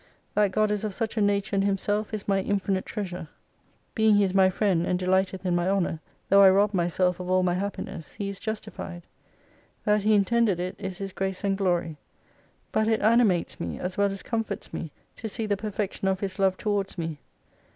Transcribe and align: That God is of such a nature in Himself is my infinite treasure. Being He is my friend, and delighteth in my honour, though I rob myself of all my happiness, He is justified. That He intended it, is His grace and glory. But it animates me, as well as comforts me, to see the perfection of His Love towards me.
That 0.33 0.51
God 0.51 0.71
is 0.71 0.83
of 0.83 0.95
such 0.95 1.15
a 1.15 1.21
nature 1.21 1.55
in 1.55 1.61
Himself 1.61 2.11
is 2.11 2.27
my 2.27 2.39
infinite 2.41 2.87
treasure. 2.87 3.27
Being 3.93 4.15
He 4.15 4.23
is 4.23 4.33
my 4.33 4.49
friend, 4.49 4.83
and 4.87 4.97
delighteth 4.97 5.45
in 5.45 5.55
my 5.55 5.69
honour, 5.69 5.99
though 6.27 6.41
I 6.41 6.49
rob 6.49 6.73
myself 6.73 7.19
of 7.19 7.29
all 7.29 7.43
my 7.43 7.53
happiness, 7.53 8.13
He 8.13 8.27
is 8.27 8.39
justified. 8.39 9.03
That 9.85 10.01
He 10.01 10.15
intended 10.15 10.59
it, 10.59 10.75
is 10.79 10.97
His 10.97 11.13
grace 11.13 11.43
and 11.43 11.55
glory. 11.55 11.97
But 12.71 12.87
it 12.87 13.03
animates 13.03 13.59
me, 13.59 13.77
as 13.79 13.95
well 13.95 14.11
as 14.11 14.23
comforts 14.23 14.73
me, 14.73 14.91
to 15.17 15.29
see 15.29 15.45
the 15.45 15.55
perfection 15.55 16.07
of 16.07 16.21
His 16.21 16.39
Love 16.39 16.57
towards 16.57 16.97
me. 16.97 17.19